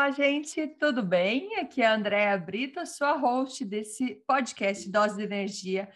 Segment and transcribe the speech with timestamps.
[0.00, 1.56] Olá, gente, tudo bem?
[1.58, 5.90] Aqui é a Andréa Brito, sua host desse podcast Dose de Energia.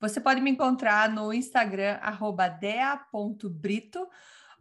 [0.00, 2.00] Você pode me encontrar no Instagram,
[2.58, 4.08] dea.brito,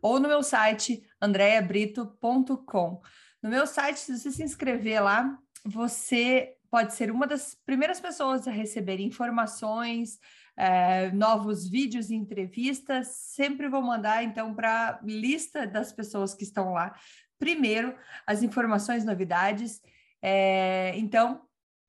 [0.01, 3.01] ou no meu site, andreabrito.com.
[3.41, 8.49] No meu site, se você se inscrever lá, você pode ser uma das primeiras pessoas
[8.49, 10.19] a receber informações,
[10.57, 13.07] é, novos vídeos e entrevistas.
[13.07, 16.93] Sempre vou mandar, então, para a lista das pessoas que estão lá
[17.39, 17.95] primeiro
[18.27, 19.81] as informações, novidades.
[20.21, 21.41] É, então,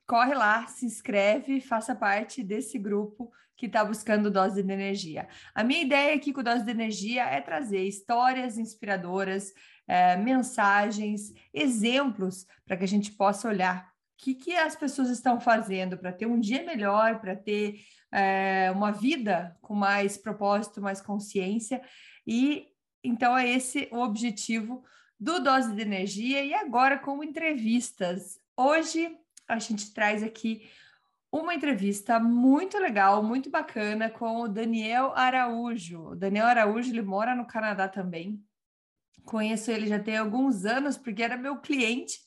[0.07, 5.29] corre lá, se inscreve, faça parte desse grupo que está buscando dose de energia.
[5.55, 9.53] A minha ideia aqui com dose de energia é trazer histórias inspiradoras,
[9.87, 15.39] é, mensagens, exemplos para que a gente possa olhar o que, que as pessoas estão
[15.39, 21.03] fazendo para ter um dia melhor, para ter é, uma vida com mais propósito, mais
[21.03, 21.83] consciência.
[22.27, 22.67] E
[23.05, 24.83] então é esse o objetivo
[25.21, 28.41] do Dose de Energia e agora com entrevistas.
[28.57, 29.15] Hoje
[29.47, 30.67] a gente traz aqui
[31.31, 36.13] uma entrevista muito legal, muito bacana com o Daniel Araújo.
[36.13, 38.43] O Daniel Araújo, ele mora no Canadá também.
[39.25, 42.19] Conheço ele já tem alguns anos, porque era meu cliente,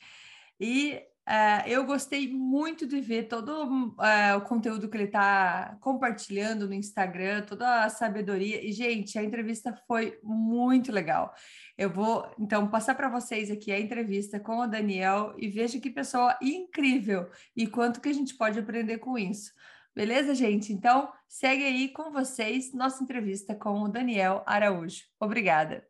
[0.59, 6.67] e Uh, eu gostei muito de ver todo uh, o conteúdo que ele está compartilhando
[6.67, 8.61] no Instagram, toda a sabedoria.
[8.61, 11.33] E, gente, a entrevista foi muito legal.
[11.77, 15.89] Eu vou, então, passar para vocês aqui a entrevista com o Daniel e veja que
[15.89, 19.53] pessoa incrível e quanto que a gente pode aprender com isso.
[19.95, 20.73] Beleza, gente?
[20.73, 25.03] Então, segue aí com vocês nossa entrevista com o Daniel Araújo.
[25.19, 25.87] Obrigada.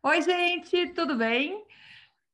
[0.00, 1.66] Oi, gente, tudo bem?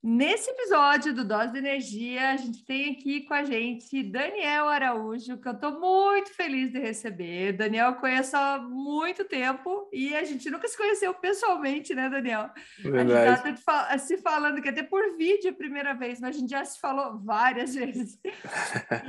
[0.06, 5.38] Nesse episódio do Dose de Energia, a gente tem aqui com a gente Daniel Araújo,
[5.38, 7.54] que eu estou muito feliz de receber.
[7.54, 12.50] Daniel eu conheço há muito tempo e a gente nunca se conheceu pessoalmente, né, Daniel?
[12.80, 13.14] Verdade.
[13.14, 16.50] A gente está se falando que até por vídeo a primeira vez, mas a gente
[16.50, 18.18] já se falou várias vezes.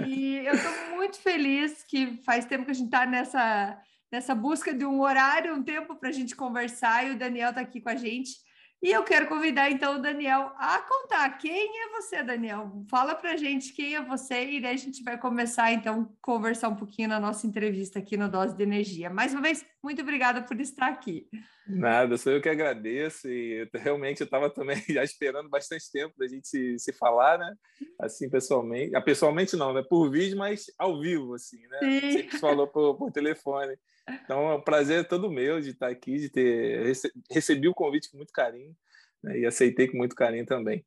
[0.08, 3.78] e eu estou muito feliz que faz tempo que a gente está nessa,
[4.09, 7.59] nessa busca de um horário, um tempo para a gente conversar e o Daniel está
[7.59, 8.45] aqui com a gente.
[8.85, 12.72] E eu quero convidar então o Daniel a contar quem é você, Daniel.
[12.88, 16.75] Fala para gente quem é você e daí a gente vai começar então conversar um
[16.75, 19.09] pouquinho na nossa entrevista aqui no Dose de Energia.
[19.09, 21.28] Mais uma vez, muito obrigada por estar aqui.
[21.68, 26.28] Nada, sou eu que agradeço e realmente eu estava também já esperando bastante tempo da
[26.28, 27.56] gente se, se falar, né?
[28.00, 28.96] Assim, pessoalmente.
[28.96, 29.84] Ah, pessoalmente não, né?
[29.88, 31.79] Por vídeo, mas ao vivo, assim, né?
[31.79, 32.12] Sim.
[32.12, 33.78] Sempre falou por, por telefone.
[34.23, 36.91] Então, é um prazer todo meu de estar aqui, de ter
[37.31, 38.75] recebi o convite com muito carinho
[39.23, 40.84] né, e aceitei com muito carinho também.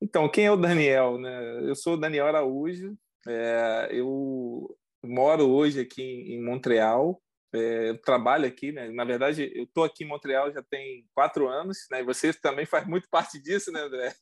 [0.00, 1.18] Então, quem é o Daniel?
[1.18, 1.68] Né?
[1.68, 2.96] Eu sou o Daniel Araújo,
[3.28, 7.20] é, eu moro hoje aqui em Montreal,
[7.54, 8.90] é, trabalho aqui, né?
[8.90, 12.00] Na verdade, eu estou aqui em Montreal já tem quatro anos, né?
[12.00, 14.12] E você também faz muito parte disso, né, André?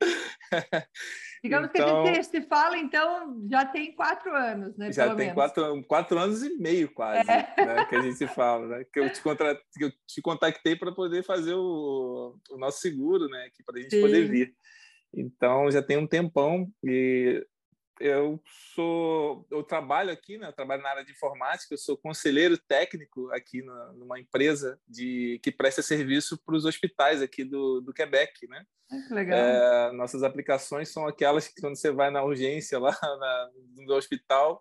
[1.42, 4.92] Digamos então, que a gente se fala, então, já tem quatro anos, né?
[4.92, 7.54] Já tem quatro, quatro anos e meio, quase, é.
[7.56, 8.84] né, que a gente se fala, né?
[8.92, 9.54] Que eu te, contra...
[9.54, 12.36] que eu te contactei para poder fazer o...
[12.50, 13.48] o, nosso seguro, né?
[13.64, 14.00] Para a gente Sim.
[14.00, 14.54] poder vir.
[15.14, 17.46] Então, já tem um tempão e
[18.00, 18.40] eu
[18.74, 23.30] sou eu trabalho aqui né eu trabalho na área de informática eu sou conselheiro técnico
[23.32, 28.46] aqui na, numa empresa de que presta serviço para os hospitais aqui do, do Quebec
[28.48, 28.64] né
[29.08, 33.50] que legal é, nossas aplicações são aquelas que quando você vai na urgência lá na,
[33.76, 34.60] no hospital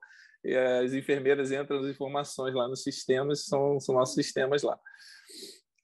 [0.83, 4.79] as enfermeiras entram as informações lá nos sistemas são são nossos sistemas lá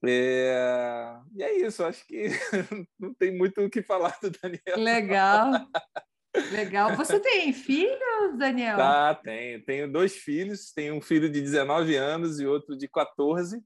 [0.03, 1.15] é...
[1.35, 2.29] E é isso, acho que
[2.99, 4.77] não tem muito o que falar do Daniel.
[4.77, 5.51] Legal.
[6.51, 6.95] Legal.
[6.95, 8.77] Você tem filhos, Daniel?
[8.77, 9.63] Tá, tenho.
[9.63, 10.71] Tenho dois filhos.
[10.71, 13.61] Tenho um filho de 19 anos e outro de 14.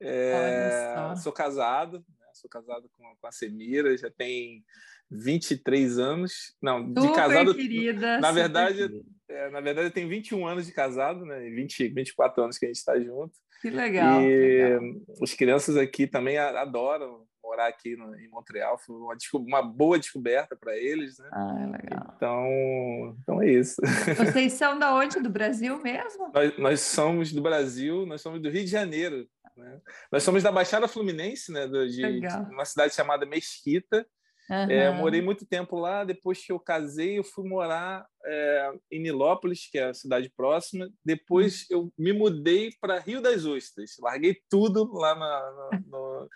[0.00, 2.26] É, sou casado, né?
[2.34, 4.64] sou casado com, com a Semira, já tem
[5.10, 6.56] 23 anos.
[6.60, 7.54] Não, Super de casado.
[7.54, 11.40] Querida, na verdade, é, na verdade, tenho 21 anos de casado, né?
[11.50, 13.32] 20, 24 anos que a gente está junto.
[13.60, 14.22] Que legal.
[14.22, 15.04] E que legal.
[15.22, 18.78] as crianças aqui também adoram morar aqui no, em Montreal.
[18.78, 21.28] Foi uma, uma boa descoberta para eles, né?
[21.32, 22.12] Ah, é legal.
[22.16, 23.80] Então, então é isso.
[24.16, 25.20] Vocês são da onde?
[25.20, 26.32] Do Brasil mesmo?
[26.32, 29.28] Nós, nós somos do Brasil, nós somos do Rio de Janeiro.
[29.56, 29.80] Né?
[30.10, 31.66] Nós somos da Baixada Fluminense, né?
[31.66, 34.06] De, de uma cidade chamada Mesquita.
[34.52, 34.70] Uhum.
[34.70, 36.04] É, morei muito tempo lá.
[36.04, 40.90] Depois que eu casei, eu fui morar é, em Nilópolis, que é a cidade próxima.
[41.02, 41.78] Depois uhum.
[41.78, 43.92] eu me mudei para Rio das Ostras.
[43.98, 46.28] Larguei tudo lá na, na, no,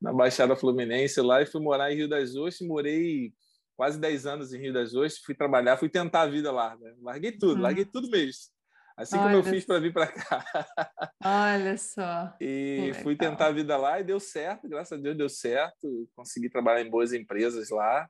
[0.00, 2.68] na, Baixada Fluminense lá e fui morar em Rio das Ostras.
[2.68, 3.32] Morei
[3.76, 5.24] quase 10 anos em Rio das Ostras.
[5.24, 6.76] Fui trabalhar, fui tentar a vida lá.
[6.76, 6.94] Né?
[7.02, 7.62] Larguei tudo, uhum.
[7.62, 8.53] larguei tudo mesmo.
[8.96, 10.44] Assim Olha como eu fiz para vir para cá.
[11.24, 12.32] Olha só.
[12.40, 16.08] e fui tentar a vida lá e deu certo, graças a Deus deu certo.
[16.14, 18.08] Consegui trabalhar em boas empresas lá.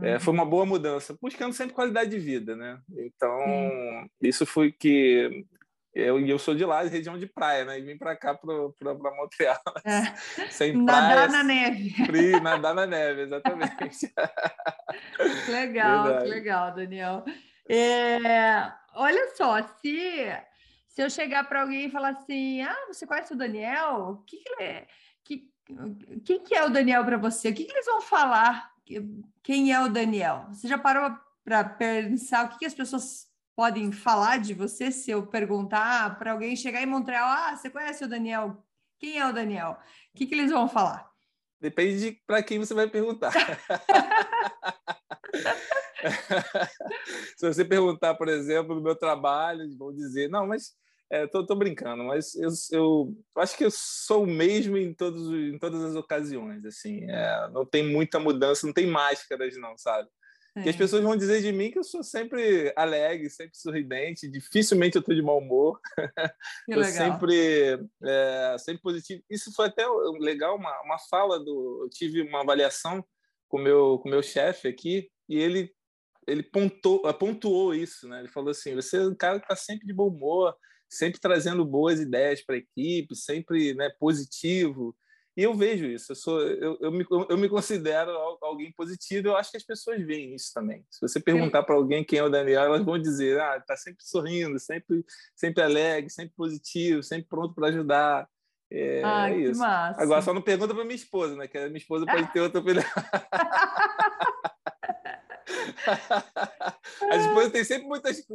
[0.00, 2.80] É, foi uma boa mudança, buscando sempre qualidade de vida, né?
[2.96, 4.06] Então, uhum.
[4.22, 5.44] isso foi que
[5.94, 7.78] eu, eu sou de lá, região de praia, né?
[7.78, 9.60] E vim para cá, para Montreal.
[9.84, 10.48] É.
[10.50, 11.90] Sem nadar na neve.
[12.06, 14.10] Frio, nadar na neve, exatamente.
[15.48, 17.24] legal, legal, Daniel.
[17.68, 20.26] É, olha só, se,
[20.88, 23.96] se eu chegar para alguém e falar assim, ah, você conhece o Daniel?
[24.10, 24.86] O que, que ele é?
[25.24, 25.50] Que,
[26.24, 27.50] quem que é o Daniel para você?
[27.50, 28.72] O que, que eles vão falar?
[29.42, 30.46] Quem é o Daniel?
[30.50, 35.10] Você já parou para pensar o que, que as pessoas podem falar de você se
[35.10, 38.64] eu perguntar para alguém chegar em Montreal, ah, você conhece o Daniel?
[38.98, 39.78] Quem é o Daniel?
[40.12, 41.10] O que, que eles vão falar?
[41.60, 43.32] Depende para quem você vai perguntar.
[47.36, 50.74] se você perguntar, por exemplo, do meu trabalho, vão dizer, não, mas
[51.12, 55.58] Estou é, brincando, mas eu, eu, acho que eu sou o mesmo em, todos, em
[55.58, 56.64] todas as ocasiões.
[56.64, 60.08] assim é, Não tem muita mudança, não tem máscaras, não, sabe?
[60.56, 60.62] É.
[60.62, 64.96] Que as pessoas vão dizer de mim que eu sou sempre alegre, sempre sorridente, dificilmente
[64.96, 65.78] eu estou de mau humor.
[66.64, 66.92] Que eu legal.
[66.92, 69.22] sempre, é, sempre positivo.
[69.28, 69.84] Isso foi até
[70.18, 71.82] legal, uma, uma fala do.
[71.84, 73.04] Eu tive uma avaliação
[73.48, 75.72] com meu, com meu chefe aqui e ele
[76.26, 78.20] ele pontou, pontuou isso, né?
[78.20, 80.54] Ele falou assim: você é um cara que está sempre de bom humor,
[80.88, 84.96] sempre trazendo boas ideias para a equipe, sempre né, positivo.
[85.34, 88.10] E eu vejo isso, eu, sou, eu, eu, me, eu me considero
[88.42, 90.84] alguém positivo, eu acho que as pessoas veem isso também.
[90.90, 94.04] Se você perguntar para alguém quem é o Daniel, elas vão dizer, ah, está sempre
[94.04, 95.02] sorrindo, sempre,
[95.34, 98.28] sempre alegre, sempre positivo, sempre pronto para ajudar.
[98.70, 99.62] É, ah, é isso.
[99.64, 101.48] Agora, só não pergunta para minha esposa, né?
[101.48, 102.84] Que a minha esposa pode ter outra opinião.
[107.10, 108.26] A esposa tem sempre muitas,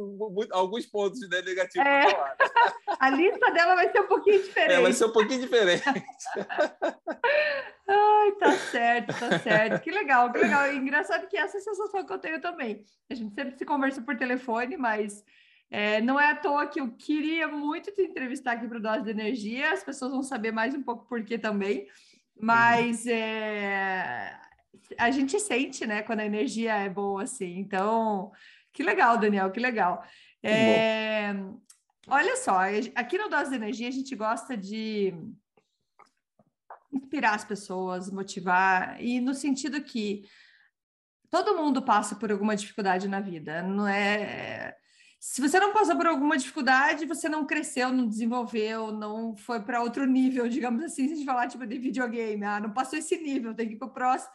[0.50, 2.10] alguns pontos né, negativos é.
[2.10, 2.36] falar.
[3.00, 4.72] A lista dela vai ser um pouquinho diferente.
[4.72, 5.84] É, vai ser um pouquinho diferente.
[7.90, 9.82] Ai, tá certo, tá certo.
[9.82, 10.72] Que legal, que legal.
[10.72, 12.84] E engraçado que essa é a sensação que eu tenho também.
[13.08, 15.24] A gente sempre se conversa por telefone, mas
[15.70, 19.04] é, não é à toa que eu queria muito te entrevistar aqui para o Dose
[19.04, 19.72] de Energia.
[19.72, 21.86] As pessoas vão saber mais um pouco por que também.
[22.40, 23.12] Mas uhum.
[23.12, 23.97] é,
[24.96, 27.58] a gente sente, né, quando a energia é boa, assim.
[27.58, 28.32] Então,
[28.72, 30.04] que legal, Daniel, que legal.
[30.42, 31.34] É,
[32.06, 32.60] olha só,
[32.94, 35.12] aqui no Dose de Energia a gente gosta de
[36.92, 40.24] inspirar as pessoas, motivar, e no sentido que
[41.30, 44.74] todo mundo passa por alguma dificuldade na vida, não é.
[45.20, 49.82] Se você não passou por alguma dificuldade, você não cresceu, não desenvolveu, não foi para
[49.82, 53.18] outro nível, digamos assim, se a gente falar tipo de videogame, ah, não passou esse
[53.18, 54.32] nível, tem que ir para o próximo.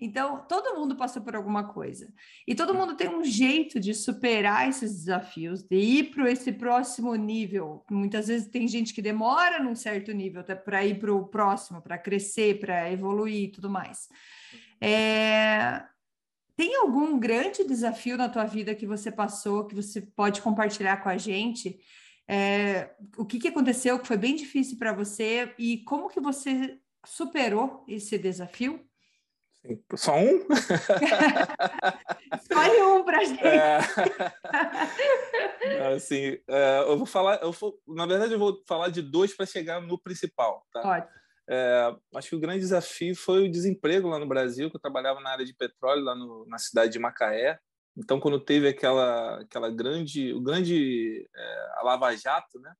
[0.00, 2.10] Então, todo mundo passa por alguma coisa.
[2.46, 7.14] E todo mundo tem um jeito de superar esses desafios, de ir para esse próximo
[7.14, 7.84] nível.
[7.90, 11.98] Muitas vezes tem gente que demora num certo nível para ir para o próximo, para
[11.98, 14.08] crescer, para evoluir e tudo mais.
[14.80, 15.84] É...
[16.56, 21.10] Tem algum grande desafio na tua vida que você passou, que você pode compartilhar com
[21.10, 21.78] a gente?
[22.26, 22.94] É...
[23.18, 27.84] O que, que aconteceu que foi bem difícil para você e como que você superou
[27.86, 28.80] esse desafio?
[29.94, 30.46] Só um?
[32.34, 33.46] Escolhe um para gente.
[33.46, 33.78] É...
[35.94, 39.44] assim, é, eu vou falar, eu vou, na verdade, eu vou falar de dois para
[39.44, 40.66] chegar no principal.
[40.72, 40.80] Tá?
[40.80, 41.06] Pode.
[41.52, 45.20] É, acho que o grande desafio foi o desemprego lá no Brasil, que eu trabalhava
[45.20, 47.58] na área de petróleo lá no, na cidade de Macaé.
[47.96, 52.72] Então, quando teve aquela, aquela grande, o grande é, a Lava Jato, né?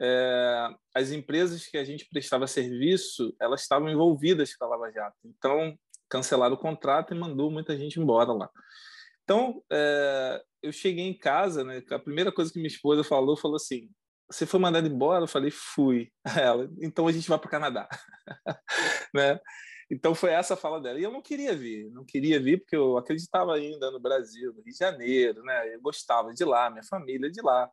[0.00, 5.16] É, as empresas que a gente prestava serviço, elas estavam envolvidas com a Lava Jato.
[5.24, 8.50] Então, cancelaram o contrato e mandou muita gente embora lá.
[9.24, 11.82] Então, é, eu cheguei em casa, né?
[11.90, 13.90] A primeira coisa que minha esposa falou, falou assim:
[14.30, 16.10] "Você foi mandado embora?" Eu falei: "Fui".
[16.42, 17.88] Ela: "Então a gente vai para o Canadá",
[19.14, 19.38] né?
[19.90, 20.98] Então foi essa a fala dela.
[20.98, 24.62] E eu não queria vir, não queria vir porque eu acreditava ainda no Brasil, no
[24.62, 25.74] Rio de Janeiro, né?
[25.74, 27.70] Eu gostava de lá, minha família de lá.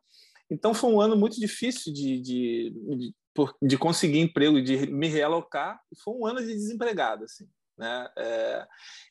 [0.50, 3.14] Então foi um ano muito difícil de, de, de,
[3.62, 5.80] de conseguir emprego, de me realocar.
[6.02, 7.46] Foi um ano de desempregado, assim.
[7.76, 8.08] Né?
[8.16, 8.66] É,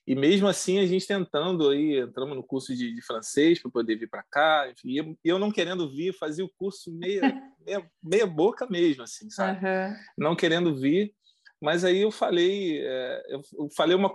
[0.07, 3.95] e mesmo assim a gente tentando aí entramos no curso de, de francês para poder
[3.95, 7.21] vir para cá e eu, eu, não querendo vir fazia o curso meia,
[7.63, 9.95] meia, meia boca mesmo assim sabe uhum.
[10.17, 11.13] não querendo vir
[11.61, 14.11] mas aí eu falei é, eu falei uma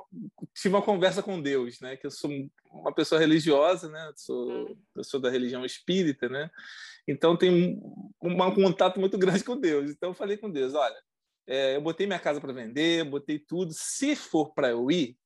[0.52, 2.28] tive uma conversa com Deus né que eu sou
[2.72, 4.76] uma pessoa religiosa né sou uhum.
[4.96, 6.50] eu sou da religião espírita né
[7.06, 11.00] então tem um, um contato muito grande com Deus então eu falei com Deus olha
[11.50, 13.72] é, eu botei minha casa para vender, botei tudo.
[13.74, 15.18] Se for para eu ir,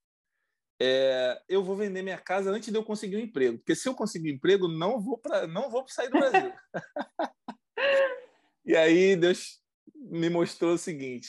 [0.80, 3.94] é, eu vou vender minha casa antes de eu conseguir um emprego, porque se eu
[3.94, 6.50] conseguir um emprego, não vou para não vou sair do Brasil.
[8.64, 9.60] e aí Deus
[9.94, 11.28] me mostrou o seguinte: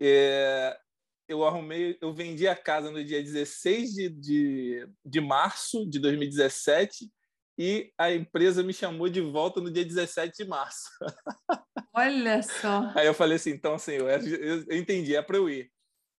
[0.00, 0.78] é,
[1.26, 7.10] eu arrumei, eu vendi a casa no dia 16 de, de, de março de 2017
[7.58, 10.88] e a empresa me chamou de volta no dia 17 de março.
[11.94, 12.92] Olha só.
[12.94, 15.70] Aí eu falei assim, então assim, eu, eu entendi, é para eu ir.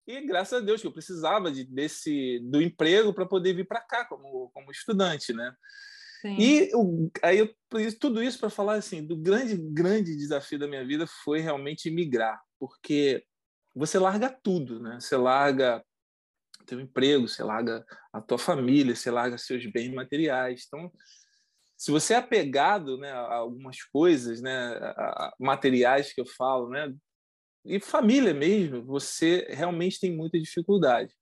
[0.07, 3.81] E graças a Deus que eu precisava de, desse do emprego para poder vir para
[3.81, 5.53] cá como, como estudante, né?
[6.21, 6.35] Sim.
[6.39, 7.55] E eu, aí eu,
[7.99, 12.41] tudo isso para falar assim, do grande grande desafio da minha vida foi realmente migrar,
[12.59, 13.23] porque
[13.75, 14.97] você larga tudo, né?
[14.99, 15.83] Você larga
[16.65, 20.63] teu emprego, você larga a tua família, você larga seus bens materiais.
[20.67, 20.91] Então,
[21.77, 24.51] se você é apegado né, a algumas coisas, né,
[24.97, 26.91] a materiais que eu falo, né,
[27.67, 31.13] e família mesmo, você realmente tem muita dificuldade.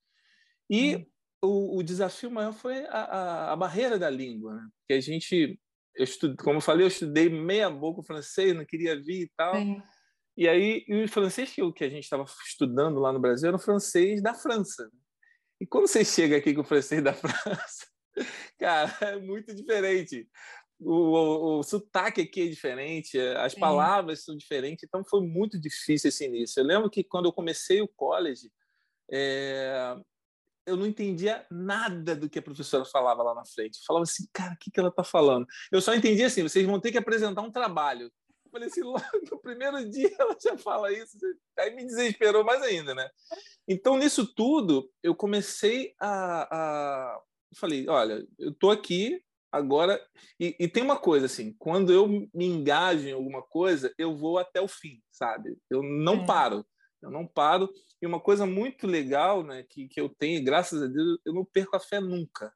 [0.70, 1.06] E hum.
[1.44, 4.68] o, o, desafio maior foi a, a, a, barreira da língua, né?
[4.88, 5.60] que a gente,
[5.96, 6.06] eu
[6.38, 9.56] como eu falei, eu estudei meia boca francês, não queria vir e tal.
[9.56, 9.82] Sim.
[10.38, 13.58] E aí, e o francês que, que a gente estava estudando lá no Brasil era
[13.58, 14.90] o francês da França.
[15.60, 17.88] E quando você chega aqui com o francês da França,
[18.57, 20.29] cara, é muito diferente
[20.79, 23.60] o, o, o, sotaque aqui é diferente, as Sim.
[23.60, 26.60] palavras são diferentes, então foi muito difícil esse início.
[26.60, 28.51] Eu lembro que quando eu comecei o college,
[29.12, 29.95] é,
[30.65, 33.77] eu não entendia nada do que a professora falava lá na frente.
[33.77, 35.45] Eu falava assim, cara, o que, que ela está falando?
[35.72, 38.12] Eu só entendia assim, vocês vão ter que apresentar um trabalho.
[38.45, 41.17] Eu falei assim, logo no primeiro dia ela já fala isso,
[41.57, 43.10] aí me desesperou mais ainda, né?
[43.67, 47.22] Então, nisso tudo, eu comecei a, a
[47.56, 49.22] falei, olha, eu estou aqui,
[49.56, 50.06] Agora,
[50.38, 54.38] e, e, tem uma coisa assim, quando eu me engajo em alguma coisa, eu vou
[54.38, 55.58] até o fim, sabe?
[55.70, 56.26] Eu não é.
[56.26, 56.66] paro,
[57.02, 57.72] eu não paro.
[58.02, 61.46] E uma coisa muito legal, né, que, que eu tenho, graças a Deus, eu não
[61.46, 62.54] perco a fé nunca.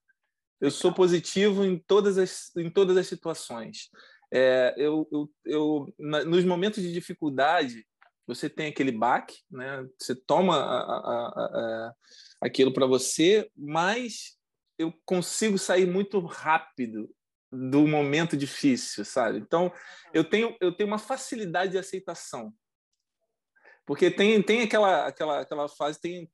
[0.60, 3.89] Eu sou positivo em todas as, em todas as situações.
[4.29, 7.88] É, eu, eu, eu na, nos momentos de dificuldade,
[8.27, 9.88] você tem aquele baque, né?
[9.98, 11.94] Você toma a, a, a,
[12.41, 14.38] aquilo para você, mas
[14.79, 17.13] eu consigo sair muito rápido
[17.51, 19.39] do momento difícil, sabe?
[19.39, 19.71] Então,
[20.13, 22.53] eu tenho eu tenho uma facilidade de aceitação.
[23.86, 26.31] Porque tem tem aquela aquela aquela fase tem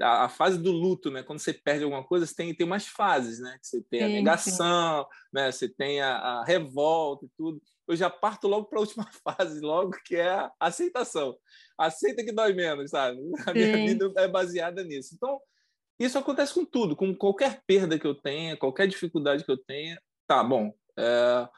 [0.00, 1.22] a, a fase do luto, né?
[1.22, 3.56] Quando você perde alguma coisa, você tem tem umas fases, né?
[3.62, 5.08] Você tem sim, a negação, sim.
[5.32, 5.52] né?
[5.52, 7.62] Você tem a, a revolta e tudo.
[7.86, 11.36] Eu já parto logo para a última fase, logo que é a aceitação.
[11.78, 13.18] Aceita que dói menos, sabe?
[13.46, 13.86] A minha sim.
[13.86, 15.14] vida é baseada nisso.
[15.14, 15.38] Então,
[15.98, 20.00] isso acontece com tudo, com qualquer perda que eu tenha, qualquer dificuldade que eu tenha.
[20.26, 21.48] Tá, bom, é,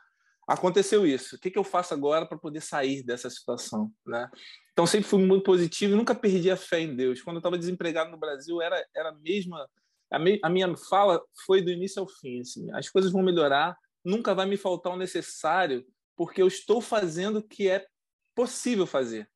[0.47, 1.37] aconteceu isso.
[1.37, 3.91] O que, que eu faço agora para poder sair dessa situação?
[4.07, 4.29] Né?
[4.73, 7.23] Então, sempre fui muito positivo nunca perdi a fé em Deus.
[7.23, 9.69] Quando eu estava desempregado no Brasil, era, era a mesma.
[10.11, 12.41] A, me, a, minha fala foi do início ao fim.
[12.41, 15.85] Assim, as coisas vão melhorar, nunca vai me faltar o necessário,
[16.17, 17.87] porque eu estou fazendo o que é
[18.35, 19.29] possível fazer.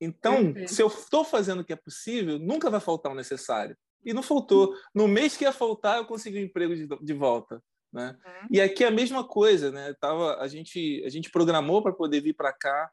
[0.00, 4.12] Então, se eu estou fazendo o que é possível, nunca vai faltar o necessário e
[4.12, 4.74] não faltou.
[4.94, 7.62] No mês que ia faltar, eu consegui um emprego de, de volta.
[7.92, 8.16] Né?
[8.24, 8.48] Uhum.
[8.50, 9.94] E aqui é a mesma coisa, né?
[10.00, 12.90] Tava, a, gente, a gente programou para poder vir para cá,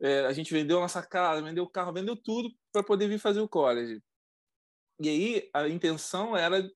[0.00, 3.18] é, a gente vendeu a nossa casa, vendeu o carro, vendeu tudo para poder vir
[3.18, 4.00] fazer o college.
[5.00, 6.68] E aí a intenção era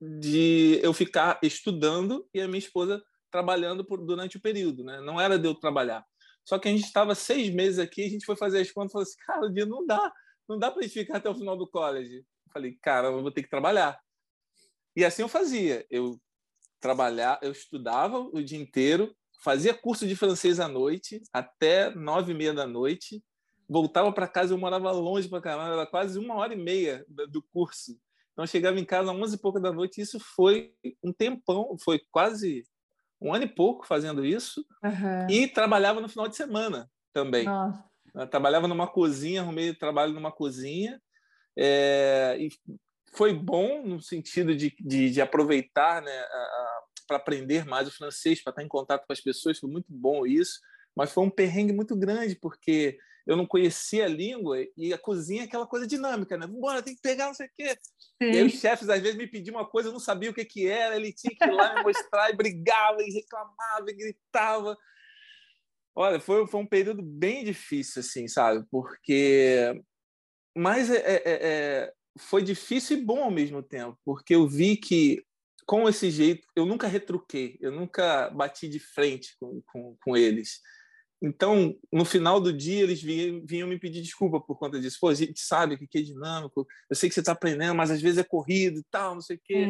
[0.00, 5.00] de eu ficar estudando e a minha esposa trabalhando por, durante o período, né?
[5.00, 6.04] Não era de eu trabalhar.
[6.44, 8.92] Só que a gente estava seis meses aqui, a gente foi fazer as contas e
[8.92, 10.12] falou assim, cara, o dia não dá,
[10.48, 12.24] não dá para a gente ficar até o final do college.
[12.52, 13.98] Falei, cara, eu vou ter que trabalhar.
[14.96, 15.86] E assim eu fazia.
[15.90, 16.20] Eu
[16.80, 22.34] trabalhar, eu estudava o dia inteiro, fazia curso de francês à noite, até nove e
[22.34, 23.22] meia da noite,
[23.68, 27.42] voltava para casa, eu morava longe para caramba, era quase uma hora e meia do
[27.52, 27.92] curso.
[28.32, 31.12] Então, eu chegava em casa às onze e pouca da noite, e isso foi um
[31.12, 32.64] tempão, foi quase
[33.20, 35.30] um ano e pouco fazendo isso, uhum.
[35.30, 37.46] e trabalhava no final de semana também.
[38.30, 41.00] trabalhava numa cozinha, arrumei trabalho numa cozinha,
[41.58, 42.48] é, e
[43.12, 46.24] foi bom no sentido de, de, de aproveitar né,
[47.06, 50.24] para aprender mais o francês, para estar em contato com as pessoas, foi muito bom
[50.24, 50.60] isso,
[50.96, 55.42] mas foi um perrengue muito grande, porque eu não conhecia a língua e a cozinha
[55.42, 56.46] é aquela coisa dinâmica, né?
[56.46, 57.76] Bora, tem que pegar não sei o quê.
[58.22, 58.30] Sim.
[58.30, 60.44] E aí os chefes às vezes me pediam uma coisa, eu não sabia o que,
[60.44, 64.76] que era, ele tinha que ir lá me mostrar e brigava e reclamava e gritava.
[65.94, 68.64] Olha, foi, foi um período bem difícil, assim, sabe?
[68.70, 69.80] Porque
[70.56, 75.24] mas é, é, é, foi difícil e bom ao mesmo tempo, porque eu vi que
[75.66, 80.60] com esse jeito eu nunca retruquei, eu nunca bati de frente com, com, com eles.
[81.22, 84.96] Então, no final do dia, eles vinham, vinham, me pedir desculpa por conta disso.
[84.98, 88.00] Pô, a gente sabe que é dinâmico, eu sei que você está aprendendo, mas às
[88.00, 89.66] vezes é corrido e tal, não sei o quê.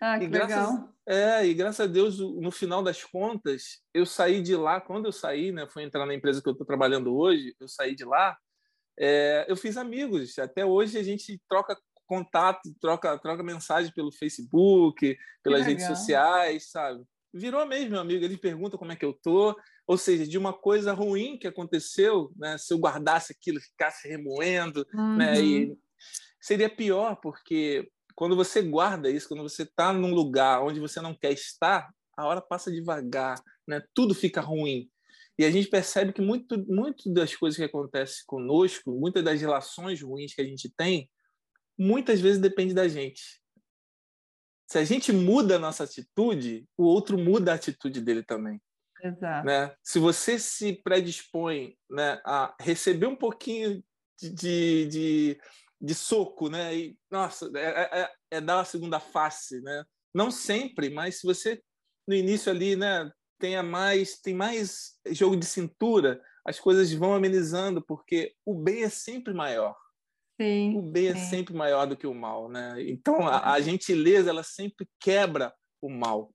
[0.00, 0.94] Ah, que e graças, legal.
[1.06, 5.12] É, e graças a Deus, no final das contas, eu saí de lá, quando eu
[5.12, 8.38] saí, né, fui entrar na empresa que eu estou trabalhando hoje, eu saí de lá,
[8.98, 10.38] é, eu fiz amigos.
[10.38, 17.02] Até hoje a gente troca contato, troca, troca mensagem pelo Facebook, pelas redes sociais, sabe?
[17.32, 18.24] Virou mesmo meu amigo.
[18.24, 19.56] Ele pergunta como é que eu tô.
[19.86, 22.56] Ou seja, de uma coisa ruim que aconteceu, né?
[22.56, 25.16] Se eu guardasse aquilo, ficasse remoendo, uhum.
[25.16, 25.40] né?
[25.40, 25.76] E uhum.
[26.40, 31.14] seria pior, porque quando você guarda isso, quando você está num lugar onde você não
[31.14, 33.36] quer estar, a hora passa devagar,
[33.66, 33.82] né?
[33.92, 34.88] Tudo fica ruim.
[35.38, 40.00] E a gente percebe que muito, muito das coisas que acontecem conosco, muitas das relações
[40.00, 41.10] ruins que a gente tem,
[41.78, 43.42] muitas vezes depende da gente.
[44.70, 48.60] Se a gente muda a nossa atitude, o outro muda a atitude dele também.
[49.02, 49.46] Exato.
[49.46, 49.74] Né?
[49.82, 53.84] Se você se predispõe né, a receber um pouquinho
[54.18, 55.40] de, de, de,
[55.80, 56.74] de soco, né?
[56.74, 59.84] E, nossa, é, é, é, é dar a segunda face, né?
[60.14, 61.60] Não sempre, mas se você
[62.06, 63.10] no início ali, né,
[63.44, 68.88] tenha mais, tem mais jogo de cintura, as coisas vão amenizando, porque o bem é
[68.88, 69.76] sempre maior.
[70.40, 72.76] Sim, o bem é é sempre maior do que o mal, né?
[72.78, 76.32] Então a, a gentileza ela sempre quebra o mal.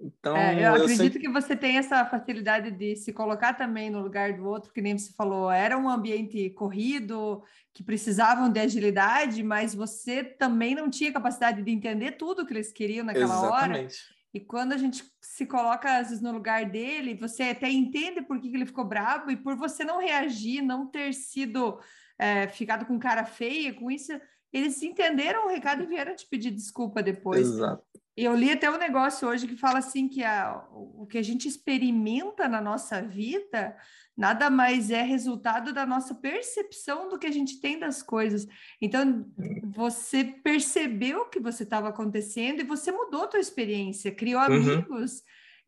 [0.00, 1.20] Então, é, eu, eu acredito sempre...
[1.20, 4.96] que você tem essa facilidade de se colocar também no lugar do outro, que nem
[4.96, 7.42] você falou, era um ambiente corrido,
[7.72, 12.72] que precisavam de agilidade, mas você também não tinha capacidade de entender tudo que eles
[12.72, 13.96] queriam naquela Exatamente.
[13.96, 14.13] hora.
[14.34, 18.40] E quando a gente se coloca, às vezes, no lugar dele, você até entende por
[18.40, 21.78] que ele ficou bravo e por você não reagir, não ter sido
[22.18, 24.12] é, ficado com cara feia, com isso,
[24.54, 27.40] eles entenderam o recado e vieram te pedir desculpa depois.
[27.40, 27.82] Exato.
[28.16, 31.48] Eu li até um negócio hoje que fala assim que a, o que a gente
[31.48, 33.76] experimenta na nossa vida
[34.16, 38.46] nada mais é resultado da nossa percepção do que a gente tem das coisas.
[38.80, 39.26] Então,
[39.64, 44.84] você percebeu o que você estava acontecendo e você mudou a tua experiência, criou uhum.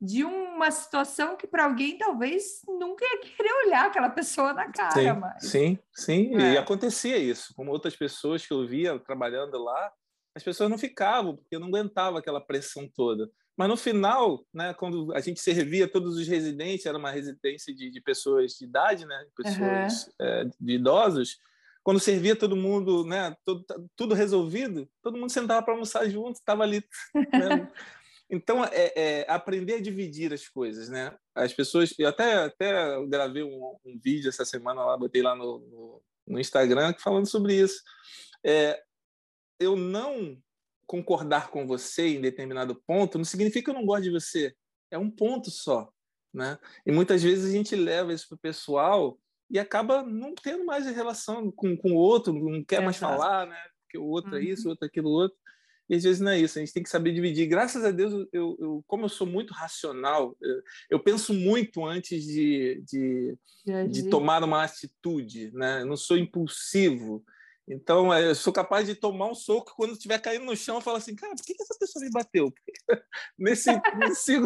[0.00, 4.92] De uma situação que para alguém talvez nunca ia querer olhar aquela pessoa na cara.
[4.92, 5.44] Sim, mais.
[5.44, 6.34] sim, sim.
[6.36, 6.52] É.
[6.54, 7.54] E acontecia isso.
[7.54, 9.92] Como outras pessoas que eu via trabalhando lá,
[10.34, 13.30] as pessoas não ficavam, porque não aguentava aquela pressão toda.
[13.56, 17.90] Mas no final, né, quando a gente servia todos os residentes, era uma residência de,
[17.90, 20.12] de pessoas de idade, né, pessoas uhum.
[20.20, 21.38] é, de idosos,
[21.82, 23.64] quando servia todo mundo, né, tudo,
[23.96, 26.84] tudo resolvido, todo mundo sentava para almoçar junto, estava ali.
[27.14, 27.72] Né?
[28.28, 31.16] então, é, é, aprender a dividir as coisas, né?
[31.34, 35.60] As pessoas, eu até até gravei um, um vídeo essa semana lá, botei lá no,
[35.60, 37.80] no, no Instagram falando sobre isso.
[38.44, 38.82] É,
[39.60, 40.36] eu não
[40.86, 44.54] concordar com você em determinado ponto não significa que eu não gosto de você.
[44.90, 45.88] É um ponto só,
[46.34, 46.58] né?
[46.84, 50.86] E muitas vezes a gente leva isso para o pessoal e acaba não tendo mais
[50.86, 53.58] relação com, com o outro, não quer mais falar, né?
[53.82, 54.38] Porque o outro uhum.
[54.38, 55.38] é isso, o outro é aquilo outro.
[55.88, 57.46] E às vezes não é isso, a gente tem que saber dividir.
[57.46, 62.24] Graças a Deus, eu, eu como eu sou muito racional, eu, eu penso muito antes
[62.24, 63.38] de, de,
[63.88, 65.82] de, tomar uma atitude, né?
[65.82, 67.24] Eu não sou impulsivo.
[67.68, 70.82] Então, é, eu sou capaz de tomar um soco quando estiver caindo no chão e
[70.82, 72.52] falar assim, cara, por que, essa pessoa me bateu?
[73.38, 74.40] Nesse, nesse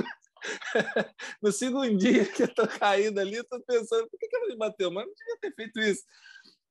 [1.42, 4.56] no segundo dia que eu estou caindo ali, eu estou pensando, por que, ela me
[4.56, 4.90] bateu?
[4.90, 6.02] Mas não devia ter feito isso.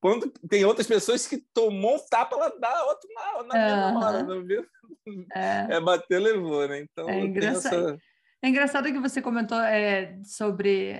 [0.01, 4.23] Quando tem outras pessoas que tomou um tapa, ela dá outro na, na mesma hora,
[4.23, 4.65] não viu?
[5.35, 5.75] É.
[5.75, 6.81] é bater, levou, né?
[6.81, 7.75] Então, é engraçado.
[7.75, 7.99] Essa...
[8.41, 10.97] É engraçado que você comentou é, sobre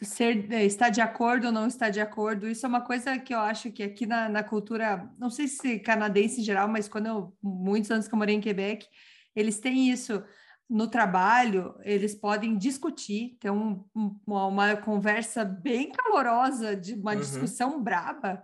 [0.00, 3.34] ser é, estar de acordo ou não estar de acordo, isso é uma coisa que
[3.34, 7.06] eu acho que aqui na, na cultura, não sei se canadense em geral, mas quando
[7.06, 8.86] eu, muitos anos que eu morei em Quebec,
[9.34, 10.22] eles têm isso
[10.70, 13.84] no trabalho, eles podem discutir, ter um,
[14.24, 17.20] uma, uma, conversa bem calorosa, de uma uhum.
[17.20, 18.40] discussão braba,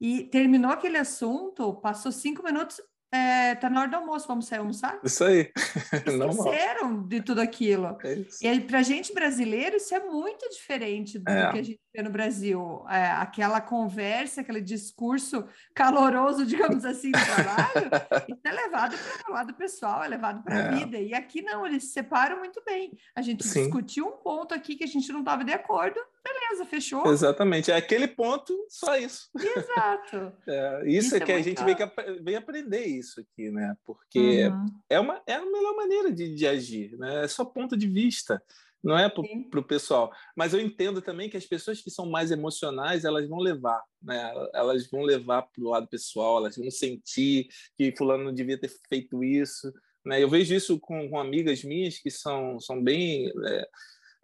[0.00, 2.80] e terminou aquele assunto, passou cinco minutos,
[3.12, 4.98] é, tá na hora do almoço, vamos sair almoçar?
[5.04, 5.50] Isso aí.
[6.06, 7.96] Esqueceram de tudo aquilo.
[8.42, 11.52] É e para gente brasileiro, isso é muito diferente do é.
[11.52, 12.84] que a gente no Brasil.
[12.88, 17.90] É, aquela conversa, aquele discurso caloroso, digamos assim, do trabalho,
[18.28, 20.70] isso é levado para o lado pessoal, é levado para a é.
[20.76, 20.98] vida.
[20.98, 22.96] E aqui não, eles se separam muito bem.
[23.14, 23.62] A gente Sim.
[23.62, 27.10] discutiu um ponto aqui que a gente não estava de acordo, beleza, fechou.
[27.10, 29.28] Exatamente, é aquele ponto, só isso.
[29.36, 30.32] Exato.
[30.48, 33.74] é, isso, isso, é que a gente veio, que, aprender isso aqui, né?
[33.84, 34.66] Porque uhum.
[34.88, 37.24] é, uma, é a melhor maneira de, de agir, né?
[37.24, 38.42] É só ponto de vista
[38.82, 40.12] não é para o pessoal.
[40.36, 44.32] Mas eu entendo também que as pessoas que são mais emocionais, elas vão levar, né?
[44.54, 48.70] Elas vão levar para o lado pessoal, elas vão sentir que fulano não devia ter
[48.88, 49.72] feito isso.
[50.04, 50.22] Né?
[50.22, 53.68] Eu vejo isso com, com amigas minhas que são, são bem é,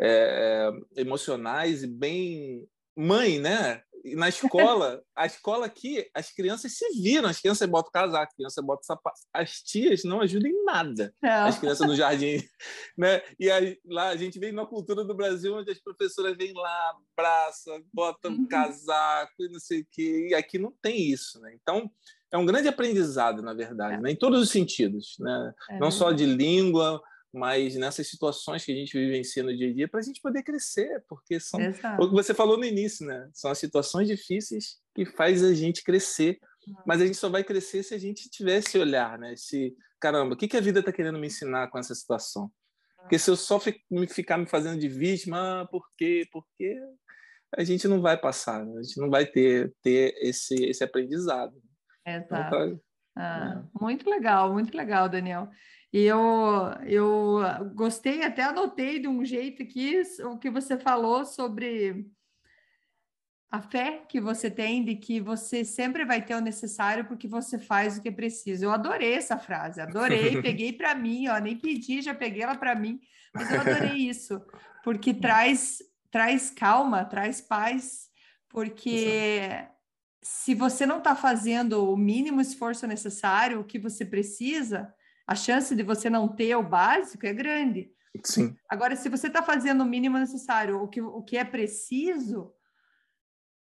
[0.01, 3.83] é, emocionais e bem mãe, né?
[4.05, 8.65] Na escola, a escola aqui, as crianças se viram, as crianças botam casaco, as crianças
[8.65, 9.21] botam sapato.
[9.33, 11.47] As tias não ajudam em nada, não.
[11.47, 12.43] as crianças no jardim.
[12.97, 13.23] Né?
[13.41, 16.95] E aí, lá a gente vem na cultura do Brasil, onde as professoras vêm lá,
[17.17, 18.47] abraçam, botam uhum.
[18.47, 20.29] casaco e não sei o quê.
[20.31, 21.41] E aqui não tem isso.
[21.41, 21.57] Né?
[21.61, 21.91] Então,
[22.31, 24.01] é um grande aprendizado, na verdade, é.
[24.01, 24.11] né?
[24.11, 25.17] em todos os sentidos.
[25.19, 25.55] Né?
[25.71, 27.03] É não só de língua,
[27.35, 30.45] mas nessas situações que a gente vivencia no dia a dia, para a gente poder
[30.45, 32.01] crescer, porque são Exato.
[32.01, 33.29] o que você falou no início, né?
[33.33, 36.39] São as situações difíceis que faz a gente crescer,
[36.87, 39.35] mas a gente só vai crescer se a gente tiver esse olhar, né?
[39.37, 42.49] Se caramba, o que que a vida está querendo me ensinar com essa situação?
[42.99, 46.27] Porque se eu só ficar me fazendo de vítima, ah, por quê?
[46.31, 46.81] Porque
[47.57, 48.79] a gente não vai passar, né?
[48.79, 51.55] a gente não vai ter ter esse esse aprendizado.
[52.07, 52.57] Exato.
[52.57, 52.81] Então,
[53.17, 53.83] ah, é.
[53.83, 55.49] Muito legal, muito legal, Daniel.
[55.95, 56.19] E eu,
[56.89, 57.41] eu
[57.73, 62.05] gostei, até anotei de um jeito aqui o que você falou sobre
[63.49, 67.61] a fé que você tem de que você sempre vai ter o necessário porque você
[67.61, 68.65] faz o que preciso.
[68.65, 72.75] Eu adorei essa frase, adorei, peguei para mim, ó, nem pedi, já peguei ela para
[72.75, 72.99] mim,
[73.33, 74.43] mas eu adorei isso,
[74.83, 75.79] porque traz
[76.11, 78.09] traz calma, traz paz,
[78.49, 79.65] porque
[80.21, 84.93] se você não está fazendo o mínimo esforço necessário, o que você precisa,
[85.27, 87.91] a chance de você não ter o básico é grande.
[88.23, 88.57] Sim.
[88.69, 92.53] Agora, se você está fazendo o mínimo necessário, o que, o que é preciso,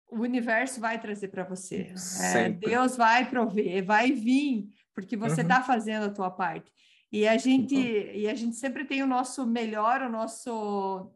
[0.08, 1.94] o universo vai trazer para você.
[2.34, 5.64] É, Deus vai prover, vai vir, porque você está uhum.
[5.64, 6.72] fazendo a tua parte.
[7.12, 8.14] E a gente uhum.
[8.14, 11.12] e a gente sempre tem o nosso melhor, o nosso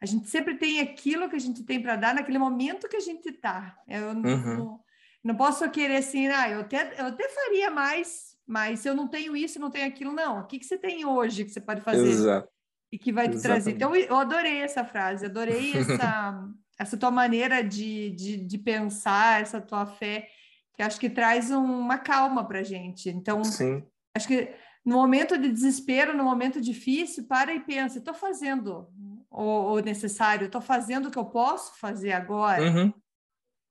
[0.00, 3.00] a gente sempre tem aquilo que a gente tem para dar naquele momento que a
[3.00, 3.76] gente está.
[3.88, 4.20] Eu uhum.
[4.22, 4.80] não,
[5.24, 9.36] não posso querer assim, ah, eu até, eu até faria mais mas eu não tenho
[9.36, 10.40] isso, não tenho aquilo, não.
[10.40, 12.06] O que, que você tem hoje que você pode fazer?
[12.06, 12.48] Exato.
[12.92, 13.64] E que vai te Exatamente.
[13.64, 13.76] trazer.
[13.76, 19.60] Então, eu adorei essa frase, adorei essa, essa tua maneira de, de, de, pensar, essa
[19.60, 20.28] tua fé,
[20.74, 23.08] que acho que traz uma calma para gente.
[23.08, 23.84] Então, Sim.
[24.14, 24.54] acho que
[24.84, 28.88] no momento de desespero, no momento difícil, para e pensa: estou fazendo
[29.28, 32.62] o, o necessário, estou fazendo o que eu posso fazer agora.
[32.62, 32.92] Uhum.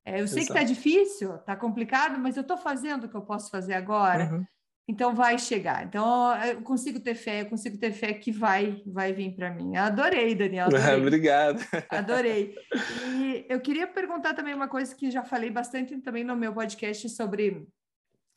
[0.04, 0.54] É, eu sei Exato.
[0.54, 4.26] que está difícil, está complicado, mas eu estou fazendo o que eu posso fazer agora.
[4.26, 4.46] Uhum.
[4.88, 5.84] Então vai chegar.
[5.86, 9.76] Então eu consigo ter fé, eu consigo ter fé que vai, vai vir para mim.
[9.76, 10.68] Adorei, Daniel.
[10.76, 11.02] Adorei.
[11.02, 11.60] Obrigado.
[11.90, 12.56] Adorei.
[13.08, 17.10] E eu queria perguntar também uma coisa que já falei bastante também no meu podcast
[17.10, 17.68] sobre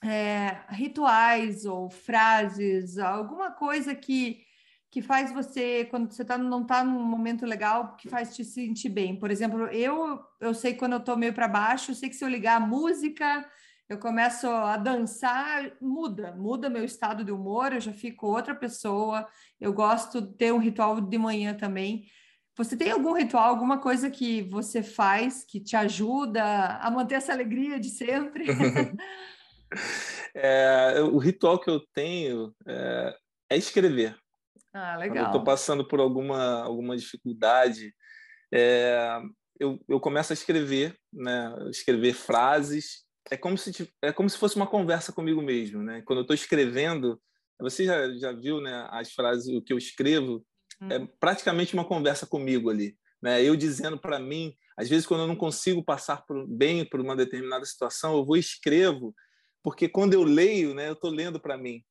[0.02, 4.46] é, rituais ou frases, alguma coisa que
[4.90, 8.88] que faz você, quando você tá, não está num momento legal, que faz te sentir
[8.88, 9.18] bem.
[9.18, 12.24] Por exemplo, eu eu sei quando eu estou meio para baixo, eu sei que se
[12.24, 13.46] eu ligar a música,
[13.88, 19.26] eu começo a dançar, muda, muda meu estado de humor, eu já fico outra pessoa.
[19.58, 22.04] Eu gosto de ter um ritual de manhã também.
[22.54, 26.42] Você tem algum ritual, alguma coisa que você faz que te ajuda
[26.82, 28.44] a manter essa alegria de sempre?
[30.34, 33.16] é, o ritual que eu tenho é,
[33.52, 34.14] é escrever.
[34.74, 35.14] Ah, legal.
[35.14, 37.94] Quando eu estou passando por alguma, alguma dificuldade,
[38.52, 39.18] é,
[39.58, 41.54] eu, eu começo a escrever, né?
[41.70, 46.02] escrever frases é como se é como se fosse uma conversa comigo mesmo, né?
[46.02, 47.20] Quando eu estou escrevendo,
[47.58, 48.88] você já, já viu, né?
[48.90, 50.44] As frases, o que eu escrevo
[50.80, 50.88] hum.
[50.90, 53.42] é praticamente uma conversa comigo ali, né?
[53.42, 57.16] Eu dizendo para mim, às vezes quando eu não consigo passar por, bem por uma
[57.16, 59.14] determinada situação, eu vou e escrevo,
[59.62, 60.88] porque quando eu leio, né?
[60.88, 61.82] Eu estou lendo para mim,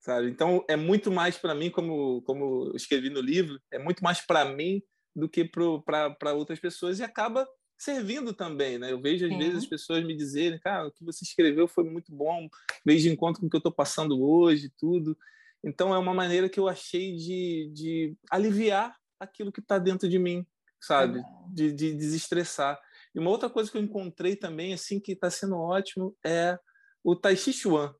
[0.00, 0.30] sabe?
[0.30, 4.20] Então é muito mais para mim, como como eu escrevi no livro, é muito mais
[4.20, 4.82] para mim
[5.14, 7.46] do que para outras pessoas e acaba
[7.78, 8.90] servindo também, né?
[8.90, 9.38] Eu vejo às Sim.
[9.38, 12.48] vezes as pessoas me dizerem, cara, o que você escreveu foi muito bom,
[12.84, 15.16] vejo de encontro com o que eu estou passando hoje, tudo.
[15.62, 20.18] Então é uma maneira que eu achei de, de aliviar aquilo que está dentro de
[20.18, 20.44] mim,
[20.80, 21.22] sabe?
[21.48, 22.78] De, de desestressar.
[23.14, 26.58] E uma outra coisa que eu encontrei também, assim, que está sendo ótimo, é
[27.02, 27.94] o Tai Chi Chuan.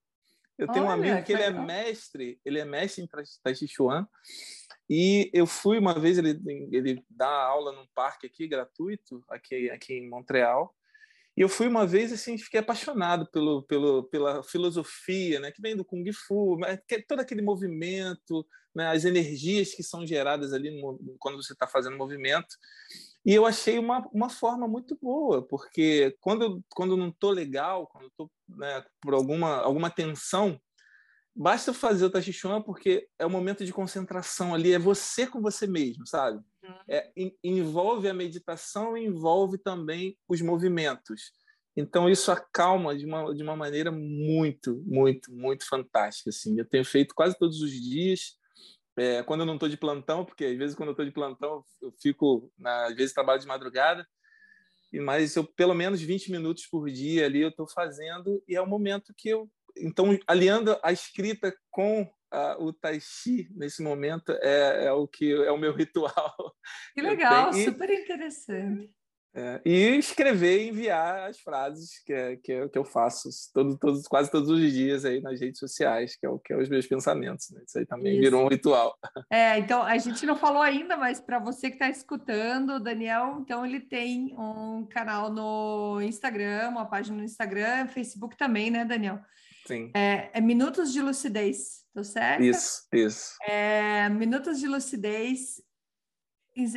[0.57, 3.09] Eu tenho Olha, um amigo que, que ele é mestre, ele é mestre em
[3.43, 4.09] Tai Chi Chuan,
[4.89, 6.41] e eu fui uma vez, ele,
[6.73, 10.75] ele dá aula num parque aqui, gratuito, aqui, aqui em Montreal.
[11.37, 15.77] E eu fui uma vez assim, fiquei apaixonado pelo, pelo, pela filosofia, né, que vem
[15.77, 16.59] do Kung Fu,
[17.07, 21.97] todo aquele movimento, né, as energias que são geradas ali no, quando você está fazendo
[21.97, 22.57] movimento.
[23.25, 28.07] E eu achei uma, uma forma muito boa, porque quando, quando não estou legal, quando
[28.09, 30.61] estou né, por alguma, alguma tensão,
[31.39, 35.69] basta fazer o Tachichuan porque é o momento de concentração ali, é você com você
[35.69, 36.39] mesmo, sabe?
[36.65, 36.75] Uhum.
[36.89, 37.13] É,
[37.45, 41.31] envolve a meditação envolve também os movimentos.
[41.77, 46.31] Então isso acalma de uma, de uma maneira muito, muito, muito fantástica.
[46.31, 46.59] Assim.
[46.59, 48.37] Eu tenho feito quase todos os dias,
[48.97, 51.65] é, quando eu não estou de plantão, porque às vezes quando eu estou de plantão
[51.81, 54.05] eu fico, na, às vezes trabalho de madrugada,
[54.93, 58.67] mas eu pelo menos 20 minutos por dia ali eu estou fazendo e é o
[58.67, 59.49] momento que eu
[59.81, 65.33] então aliando a escrita com a, o tai chi nesse momento é, é, o que
[65.33, 66.35] é o meu ritual.
[66.95, 68.91] Que legal, super interessante.
[69.35, 73.79] É, e escrever e enviar as frases que é, que, é, que eu faço todo,
[73.79, 76.69] todos, quase todos os dias aí nas redes sociais, que é o que é os
[76.69, 77.51] meus pensamentos.
[77.51, 77.63] Né?
[77.65, 78.23] Isso aí também Isso.
[78.23, 78.97] virou um ritual.
[79.31, 83.39] É, então a gente não falou ainda, mas para você que está escutando, o Daniel,
[83.41, 89.21] então ele tem um canal no Instagram, uma página no Instagram, Facebook também, né, Daniel?
[89.69, 89.91] Sim.
[89.95, 92.43] É, é Minutos de Lucidez, tô certo?
[92.43, 93.37] Isso, isso.
[93.43, 95.61] É, Minutos de Lucidez.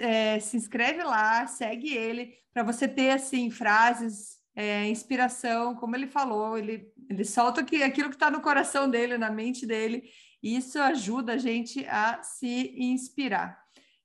[0.01, 6.06] É, se inscreve lá, segue ele, para você ter assim frases, é, inspiração, como ele
[6.06, 10.04] falou, ele, ele solta que, aquilo que está no coração dele, na mente dele,
[10.43, 13.58] e isso ajuda a gente a se inspirar.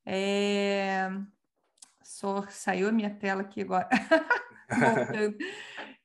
[0.07, 1.11] É...
[2.03, 3.88] Só saiu a minha tela aqui agora.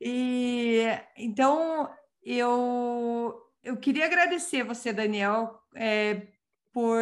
[0.01, 0.83] e
[1.15, 1.89] então
[2.23, 6.27] eu, eu queria agradecer você, Daniel, é,
[6.71, 6.99] por.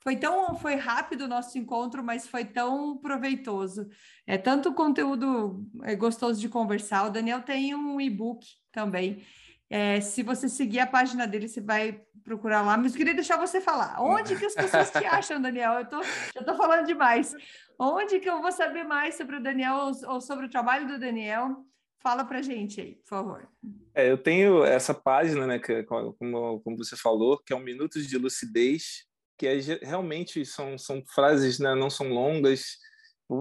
[0.00, 3.88] Foi tão foi rápido o nosso encontro, mas foi tão proveitoso.
[4.26, 7.06] É tanto conteúdo é, gostoso de conversar.
[7.06, 9.24] O Daniel tem um e-book também.
[9.70, 12.76] É, se você seguir a página dele, você vai procurar lá.
[12.76, 14.02] Mas eu queria deixar você falar.
[14.02, 15.74] Onde que as pessoas te acham, Daniel?
[15.74, 17.34] Eu tô, já estou falando demais.
[17.78, 20.98] Onde que eu vou saber mais sobre o Daniel ou, ou sobre o trabalho do
[20.98, 21.64] Daniel?
[22.00, 23.48] Fala para gente aí, por favor.
[23.94, 28.06] É, eu tenho essa página, né, que, como, como você falou, que é um Minutos
[28.06, 29.04] de Lucidez,
[29.38, 32.78] que é, realmente são, são frases, né, não são longas,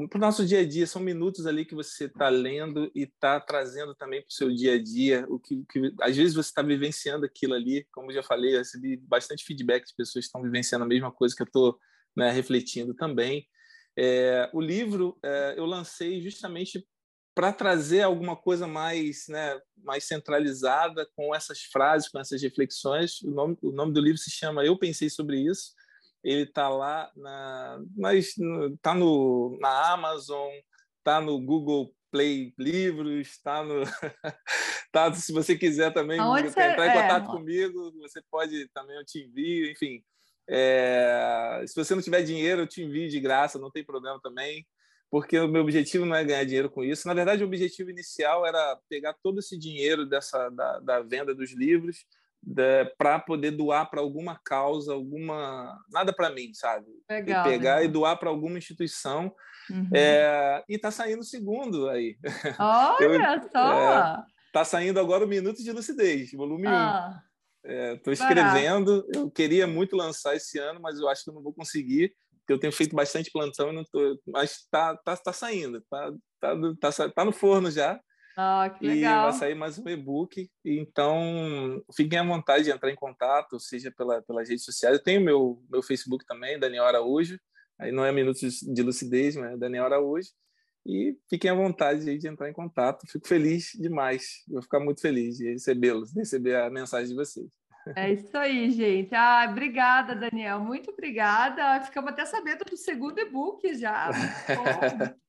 [0.10, 3.40] para o nosso dia a dia, são minutos ali que você está lendo e está
[3.40, 6.62] trazendo também para o seu dia a dia, o que, que às vezes você está
[6.62, 10.42] vivenciando aquilo ali, como eu já falei, eu recebi bastante feedback de pessoas que estão
[10.42, 11.78] vivenciando a mesma coisa que eu estou
[12.16, 13.46] né, refletindo também.
[13.98, 16.86] É, o livro é, eu lancei justamente
[17.34, 23.22] para trazer alguma coisa mais, né, mais centralizada com essas frases, com essas reflexões.
[23.22, 25.74] O nome, o nome do livro se chama Eu Pensei Sobre Isso.
[26.24, 30.52] Ele está lá, na, mas está no, na Amazon,
[31.00, 33.82] está no Google Play Livros, está no.
[34.92, 39.06] tá, se você quiser também entrar em é, contato é, comigo, você pode também, eu
[39.06, 40.04] te envio, enfim.
[40.48, 44.68] É, se você não tiver dinheiro, eu te envio de graça, não tem problema também
[45.12, 47.06] porque o meu objetivo não é ganhar dinheiro com isso.
[47.06, 51.52] Na verdade, o objetivo inicial era pegar todo esse dinheiro dessa da, da venda dos
[51.52, 52.06] livros
[52.98, 56.88] para poder doar para alguma causa, alguma nada para mim, sabe?
[57.10, 57.84] Legal, e pegar legal.
[57.84, 59.36] e doar para alguma instituição.
[59.70, 59.90] Uhum.
[59.94, 62.18] É, e está saindo o segundo aí.
[62.58, 64.24] Olha Eu, só!
[64.48, 66.72] Está é, saindo agora o Minuto de Lucidez, volume 1.
[66.72, 67.24] Ah,
[67.64, 69.06] Estou é, escrevendo.
[69.14, 72.16] Eu queria muito lançar esse ano, mas eu acho que eu não vou conseguir
[72.52, 77.10] eu tenho feito bastante plantão não tô, mas está tá, tá saindo, tá, tá, tá,
[77.10, 78.00] tá no forno já.
[78.38, 79.28] Ah, que legal.
[79.28, 80.50] E vai sair mais um e-book.
[80.64, 84.98] Então, fiquem à vontade de entrar em contato, seja pela, pelas redes sociais.
[84.98, 87.38] Eu tenho meu, meu Facebook também, Daniel Araújo.
[87.78, 90.30] Aí não é Minutos de Lucidez, mas é Daniel Araújo.
[90.86, 93.06] E fiquem à vontade de entrar em contato.
[93.08, 94.44] Fico feliz demais.
[94.48, 97.48] Vou ficar muito feliz de recebê-los, receber a mensagem de vocês.
[97.96, 99.14] É isso aí, gente.
[99.16, 100.60] Ah, obrigada, Daniel.
[100.60, 101.82] Muito obrigada.
[101.82, 104.10] Ficamos até sabendo do segundo e-book já.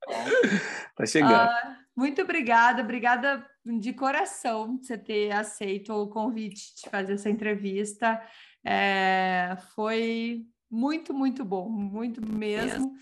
[0.97, 1.33] Tá chegando.
[1.33, 8.21] Ah, muito obrigada, obrigada de coração você ter aceito o convite de fazer essa entrevista.
[8.65, 12.95] É, foi muito, muito bom, muito mesmo.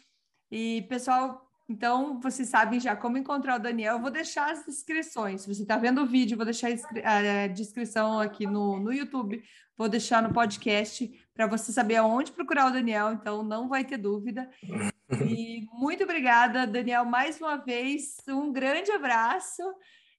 [0.51, 3.95] E, pessoal, então, vocês sabem já como encontrar o Daniel.
[3.95, 5.43] Eu vou deixar as descrições.
[5.43, 6.69] Se você está vendo o vídeo, vou deixar
[7.05, 9.41] a descrição aqui no, no YouTube,
[9.79, 13.13] vou deixar no podcast para você saber aonde procurar o Daniel.
[13.13, 14.51] Então, não vai ter dúvida.
[15.27, 18.19] E muito obrigada, Daniel, mais uma vez.
[18.29, 19.61] Um grande abraço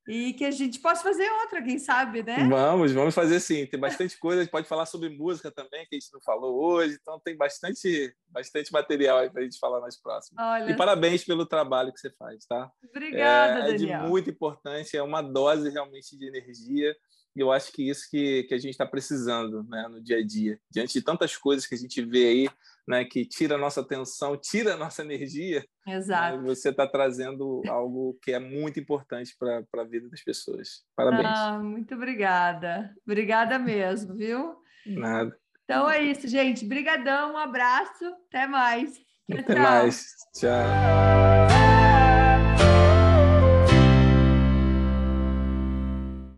[0.08, 2.48] e que a gente possa fazer outra, quem sabe, né?
[2.50, 3.66] Vamos, vamos fazer sim.
[3.66, 6.62] Tem bastante coisa, a gente pode falar sobre música também, que a gente não falou
[6.62, 10.38] hoje, então tem bastante, bastante material aí para a gente falar mais próximo.
[10.40, 10.72] Olha...
[10.72, 12.72] E parabéns pelo trabalho que você faz, tá?
[12.84, 14.00] Obrigada, é, Daniel.
[14.00, 16.96] É de muito importante, é uma dose realmente de energia,
[17.36, 20.26] e eu acho que isso que, que a gente está precisando né, no dia a
[20.26, 20.60] dia.
[20.70, 22.50] Diante de tantas coisas que a gente vê aí,
[22.88, 26.38] né, que tira a nossa atenção, tira a nossa energia, né, Exato.
[26.38, 30.84] Né, você está trazendo algo que é muito importante para a vida das pessoas.
[30.96, 31.28] Parabéns.
[31.28, 32.94] Ah, muito obrigada.
[33.06, 34.56] Obrigada mesmo, viu?
[34.86, 35.36] Nada.
[35.64, 36.66] Então é isso, gente.
[36.66, 38.06] Brigadão, um abraço.
[38.28, 39.00] Até mais.
[39.32, 39.64] Até tchau.
[39.64, 40.06] mais.
[40.36, 41.61] Tchau.